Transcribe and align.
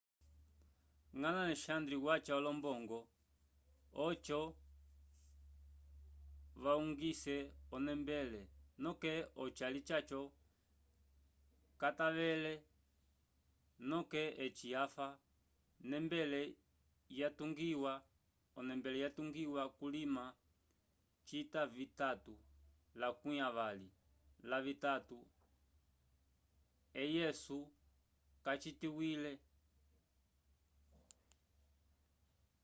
ngãla 1.19 1.39
alexandre 1.45 1.95
wacha 2.05 2.31
olombongo 2.39 2.99
ojo 4.07 4.39
vayugise 6.63 7.35
o 7.75 7.77
nembele 7.85 8.41
noke 8.83 9.11
ojali 9.43 9.79
jacho 9.87 10.21
kaytavele 11.79 12.53
noke 13.89 14.21
eci 14.45 14.67
afa 14.85 15.07
o 18.57 18.61
nembele 18.67 18.99
yatugiwa 19.01 19.63
kulima 19.77 20.25
cita 21.27 21.61
vitatu 21.75 22.33
lakwi 22.99 23.35
avali 23.49 23.89
lavitatu 24.49 25.17
ec 27.01 27.09
yesu 27.19 27.57
kacitikwile 28.43 29.33